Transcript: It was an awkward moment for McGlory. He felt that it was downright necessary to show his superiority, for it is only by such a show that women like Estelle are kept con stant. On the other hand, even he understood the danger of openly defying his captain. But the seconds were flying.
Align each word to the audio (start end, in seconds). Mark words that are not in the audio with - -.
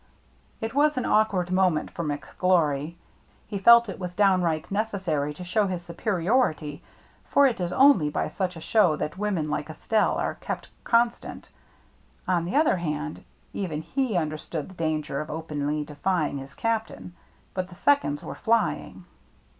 It 0.61 0.73
was 0.73 0.97
an 0.97 1.05
awkward 1.05 1.51
moment 1.51 1.91
for 1.91 2.03
McGlory. 2.03 2.95
He 3.47 3.59
felt 3.59 3.85
that 3.85 3.91
it 3.93 3.99
was 3.99 4.15
downright 4.15 4.71
necessary 4.71 5.31
to 5.35 5.43
show 5.43 5.67
his 5.67 5.83
superiority, 5.83 6.81
for 7.29 7.45
it 7.45 7.61
is 7.61 7.71
only 7.71 8.09
by 8.09 8.27
such 8.29 8.55
a 8.55 8.61
show 8.61 8.95
that 8.95 9.19
women 9.19 9.47
like 9.47 9.69
Estelle 9.69 10.15
are 10.15 10.33
kept 10.41 10.69
con 10.83 11.11
stant. 11.11 11.49
On 12.27 12.45
the 12.45 12.55
other 12.55 12.77
hand, 12.77 13.23
even 13.53 13.83
he 13.83 14.17
understood 14.17 14.69
the 14.69 14.73
danger 14.73 15.21
of 15.21 15.29
openly 15.29 15.85
defying 15.85 16.39
his 16.39 16.55
captain. 16.55 17.13
But 17.53 17.67
the 17.69 17.75
seconds 17.75 18.23
were 18.23 18.33
flying. 18.33 19.05